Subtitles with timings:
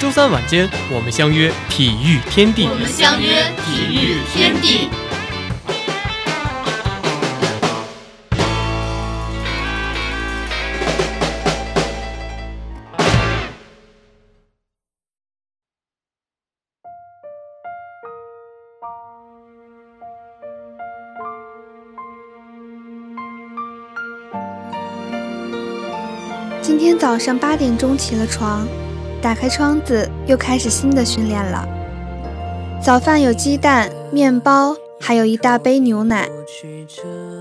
[0.00, 2.68] 周三晚间，我们相约体育天地。
[2.68, 4.90] 我们相约体育天地。
[26.60, 28.66] 今天早上八点钟起了床。
[29.24, 31.66] 打开窗子，又开始新的训练了。
[32.78, 36.28] 早饭有鸡蛋、面包，还有一大杯牛奶。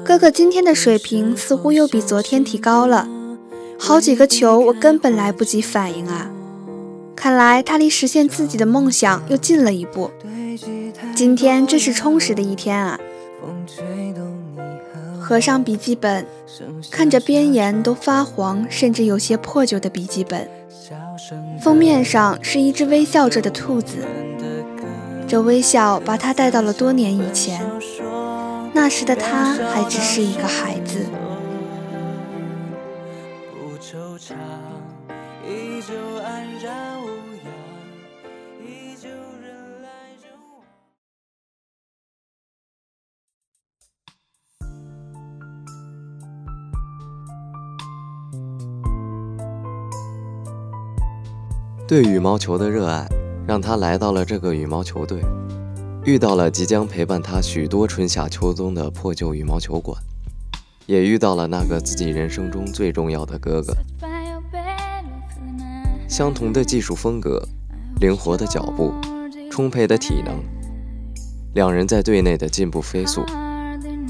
[0.06, 3.10] 哥哥今天的水平似乎又比昨天提高了，
[3.78, 6.32] 好几个球我根本来不及反应啊！
[7.18, 10.10] 看来他离实现自己的梦想又近了一步。
[11.14, 12.98] 今天真是充实的一天啊！
[15.20, 16.26] 合上笔记本，
[16.90, 20.50] 看着边沿都发黄，甚至有些破旧的笔记本。
[21.60, 24.06] 封面上是一只微笑着的兔子，
[25.26, 27.62] 这微笑把他带到了多年以前，
[28.74, 30.83] 那时的他还只是一个孩子。
[51.94, 53.08] 对羽毛球的热爱，
[53.46, 55.22] 让他来到了这个羽毛球队，
[56.06, 59.96] 遇到了即将陪伴他许多春夏秋冬的破旧羽毛球馆，
[60.88, 63.78] 也遇到了那个自己人生中最重要的哥哥。
[66.10, 67.48] 相同的技术风格，
[68.00, 68.92] 灵活的脚步，
[69.52, 70.44] 充沛的体能，
[71.54, 73.24] 两人在队内的进步飞速。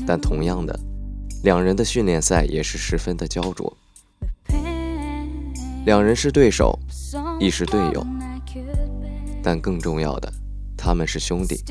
[0.07, 0.79] 但同样的，
[1.43, 3.75] 两人的训练赛也是十分的焦灼。
[5.85, 6.79] 两人是对手。
[7.43, 8.07] 亦是队友，
[9.43, 10.31] 但更重要的，
[10.77, 11.61] 他们是兄弟。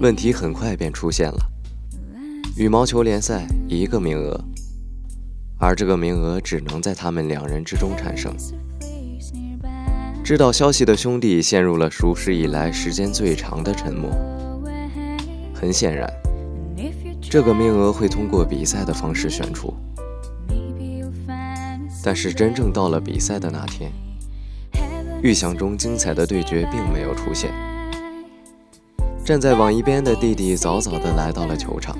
[0.00, 1.38] 问题很快便出现了：
[2.56, 4.44] 羽毛球联赛一个名额，
[5.56, 8.34] 而这个名额只能在他们两人之中产生。
[10.24, 14.10] 知道消息的兄弟陷入了熟识以来时间最长的沉默。
[15.54, 16.12] 很显然，
[17.20, 19.72] 这个名额会通过比赛的方式选出。
[22.02, 23.92] 但是真正到了比赛的那天，
[25.22, 27.52] 预想中精彩的对决并没有出现。
[29.24, 31.96] 站在网一边的弟弟早早的来到了球场，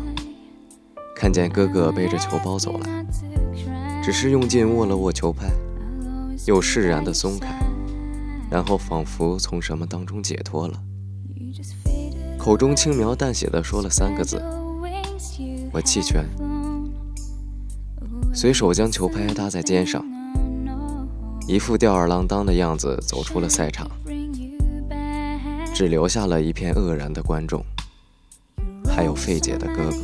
[1.14, 3.06] 看见哥哥背着球包走来，
[4.02, 5.50] 只是用劲握了握球拍，
[6.46, 7.48] 又释然的松开，
[8.50, 10.82] 然后仿佛从什么当中解脱了，
[12.38, 14.42] 口中轻描淡写的说了三个字
[15.70, 16.24] ：“我弃权。”
[18.32, 20.04] 随手将球拍搭在肩上，
[21.48, 23.90] 一副吊儿郎当的样子走出了赛场，
[25.74, 27.64] 只留下了一片愕然的观众，
[28.86, 29.96] 还有费姐的哥哥。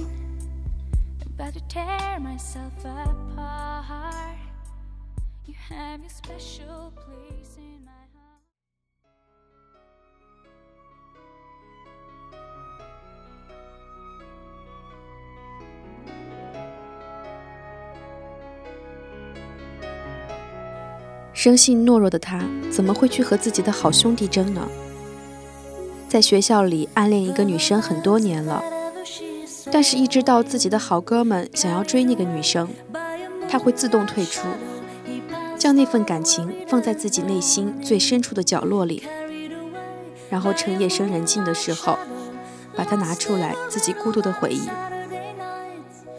[21.37, 24.67] 生性懦弱的他，怎么会去和自己的好兄弟争呢？
[26.09, 28.65] 在学校里暗恋一个女生很多年了，
[29.71, 32.67] 但是，一知道自己的好哥们想要追那个女生，
[33.51, 34.49] 他会自动退出，
[35.59, 39.03] 将那份感情放在自己内心最深处的角落里，
[40.31, 41.99] 然后趁夜深人静的时候，
[42.75, 44.63] 把它拿出来，自己孤独的回忆。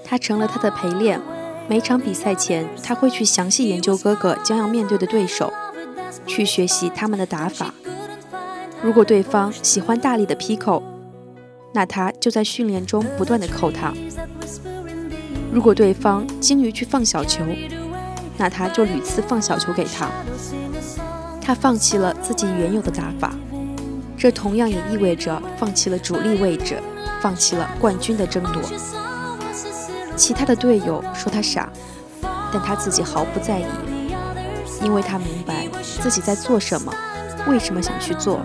[0.05, 1.19] 他成了他的陪练。
[1.69, 5.51] 每场比赛前，他会去详细研究哥哥将要面对的对手，
[6.25, 7.73] 去学习他们的打法。
[8.81, 10.81] 如果对方喜欢大力的劈扣，
[11.73, 13.91] 那他就在训练中不断的扣他；
[15.51, 17.43] 如果对方精于去放小球，
[18.37, 20.09] 那他就屡次放小球给他。
[21.41, 23.33] 他放弃了自己原有的打法，
[24.17, 26.77] 这同样也意味着放弃了主力位置，
[27.21, 28.61] 放弃了冠军的争夺。
[30.17, 31.69] 其他的队友说他傻，
[32.51, 33.65] 但他自己毫不在意，
[34.81, 35.67] 因为他明白
[36.01, 36.91] 自己在做什么，
[37.47, 38.41] 为什么想去做。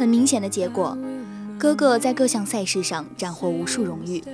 [0.00, 0.96] 很明显的结果，
[1.58, 4.24] 哥哥在各项赛事上斩获无数荣誉。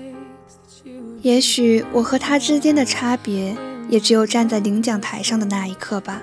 [1.23, 3.57] 也许我和他之间的差别，
[3.89, 6.23] 也只有站在领奖台上的那一刻吧。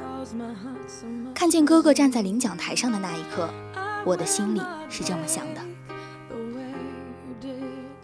[1.33, 3.49] 看见哥哥站在领奖台上的那一刻，
[4.05, 5.59] 我的心里是这么想的。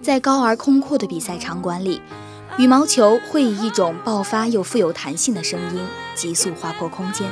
[0.02, 2.02] 在高而空阔的比赛场馆里，
[2.58, 5.82] 羽毛球会以一种爆发又富有弹性的声音
[6.16, 7.32] 急速划破空间。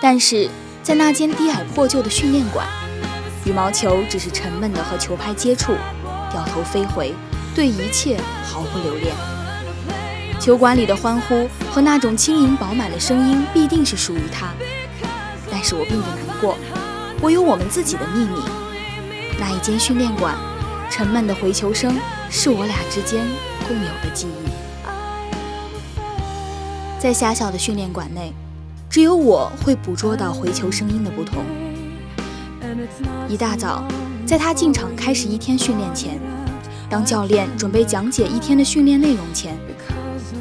[0.00, 0.48] 但是
[0.86, 2.64] 在那间低矮破旧的训练馆，
[3.44, 5.72] 羽毛球只是沉闷的和球拍接触，
[6.30, 7.12] 掉头飞回，
[7.56, 9.12] 对一切毫不留恋。
[10.38, 14.54] 球馆里的欢呼和那种轻盈饱满的声音必定是属于他，
[15.50, 16.56] 但是我并不难过，
[17.20, 18.40] 我有我们自己的秘密。
[19.40, 20.36] 那一间训练馆，
[20.88, 21.98] 沉闷的回球声
[22.30, 23.26] 是我俩之间
[23.66, 24.48] 共有的记忆。
[27.00, 28.32] 在狭小的训练馆内。
[28.96, 31.44] 只有我会捕捉到回球声音的不同。
[33.28, 33.86] 一大早，
[34.24, 36.18] 在他进场开始一天训练前，
[36.88, 39.54] 当教练准备讲解一天的训练内容前，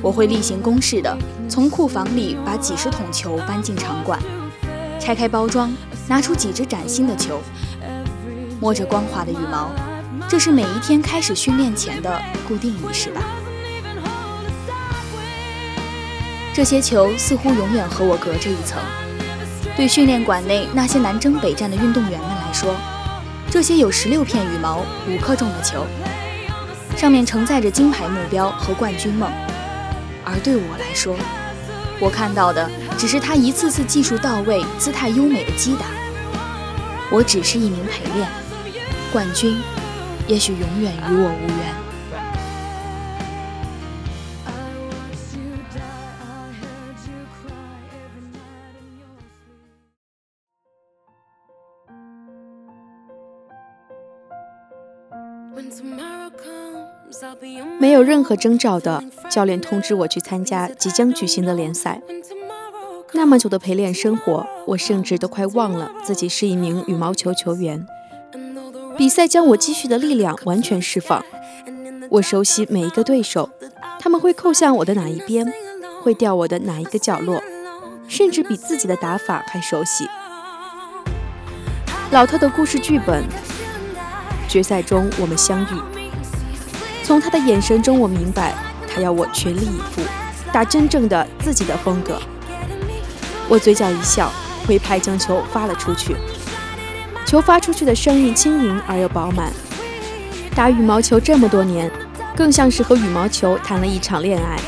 [0.01, 1.17] 我会例行公事的
[1.49, 4.17] 从库房里把几十桶球搬进场馆，
[5.01, 5.69] 拆开包装，
[6.07, 7.41] 拿出几只崭新的球，
[8.61, 9.69] 摸着光滑的羽毛，
[10.29, 13.21] 这是每一天开始训练前的固定仪式吧。
[16.55, 18.81] 这些球似乎永远和我隔着一层。
[19.75, 22.73] 对训练馆内那些南征北战的运动员们来说，
[23.51, 25.85] 这些有十六片羽毛、五克重的球，
[26.95, 29.29] 上面承载着金牌目标和冠军梦；
[30.23, 31.17] 而对我来说，
[31.99, 35.87] 我看到的只是他一次次技术到位、姿态优美的击打。
[37.11, 38.29] 我只是一名陪练，
[39.11, 39.61] 冠军
[40.25, 41.94] 也许永远与我无缘。
[57.95, 62.01] 有任何征兆的，教练通知我去参加即将举行的联赛。
[63.13, 67.87] 那么久的陪练生活，我甚至都快忘了自己是一名羽毛球球员。
[68.97, 71.23] 比赛将我积蓄的力量完全释放。
[72.09, 73.49] 我熟悉每一个对手，
[73.99, 75.51] 他们会扣向我的哪一边，
[76.01, 77.41] 会掉我的哪一个角落，
[78.09, 80.05] 甚至比自己的打法还熟悉。
[82.11, 83.23] 老特的故事剧本。
[84.47, 85.94] 决赛中我们相遇，
[87.05, 88.51] 从他的眼神中我明白，
[88.91, 90.01] 他要我全力以赴，
[90.51, 92.19] 打真正的自己的风格。
[93.47, 94.31] 我嘴角一笑，
[94.65, 96.15] 挥拍将球发了出去，
[97.23, 99.53] 球发出去的声音轻盈而又饱满。
[100.55, 101.91] 打羽毛球这么多年，
[102.35, 104.59] 更像是和羽毛球谈了一场恋爱。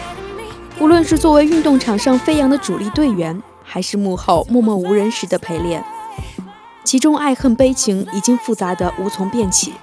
[0.80, 5.84] 无论是作为运动场上飞扬的主力队员，还是幕后默默无人时的陪练。
[6.84, 9.74] 其中爱恨悲情已经复杂的无从辩起。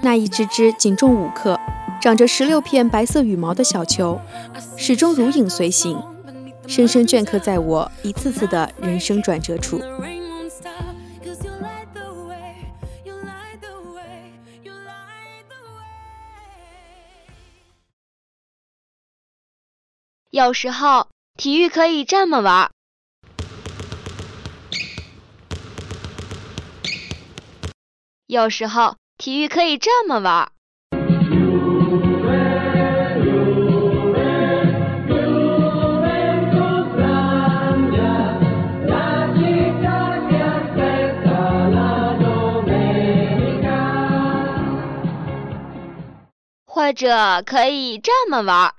[0.00, 1.58] 那一只只仅重五克、
[2.00, 4.18] 长着十六片白色羽毛的小球，
[4.76, 6.00] 始终如影随形，
[6.66, 9.82] 深深镌刻在我一次次的人生转折处。
[20.30, 22.70] 有时候，体育可以这么玩儿。
[28.26, 30.48] 有时候体育可以这么玩，
[46.64, 48.72] 或者可以这么玩。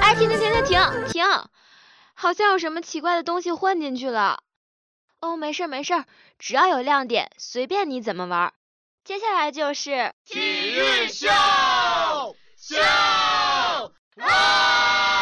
[0.00, 1.24] 哎，停停停停停停！
[2.14, 4.44] 好像有什么奇怪的东西混进去了。
[5.20, 6.04] 哦，没事没事，
[6.38, 8.54] 只要有亮点，随便你怎么玩。
[9.04, 11.26] 接下来就是体育秀
[12.56, 12.80] 秀
[14.16, 15.19] 啊！